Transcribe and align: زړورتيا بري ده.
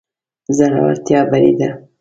زړورتيا 0.57 1.19
بري 1.31 1.51
ده. 1.59 1.69